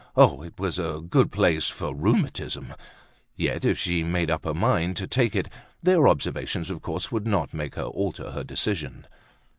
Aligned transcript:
Oh! 0.15 0.41
it 0.41 0.59
was 0.59 0.79
a 0.79 0.99
good 1.07 1.31
place 1.31 1.67
for 1.67 1.93
rheumatism. 1.95 2.73
Yet, 3.35 3.63
if 3.63 3.77
she 3.77 3.99
had 4.01 4.11
made 4.11 4.31
up 4.31 4.45
her 4.45 4.53
mind 4.55 4.97
to 4.97 5.05
take 5.05 5.35
it, 5.35 5.47
their 5.83 6.07
observations, 6.07 6.71
of 6.71 6.81
course, 6.81 7.11
would 7.11 7.27
not 7.27 7.53
make 7.53 7.75
her 7.75 7.83
alter 7.83 8.31
her 8.31 8.43
decision. 8.43 9.05